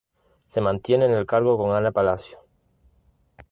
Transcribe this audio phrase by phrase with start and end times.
[0.47, 2.39] Se mantiene en el cargo con Ana Palacio.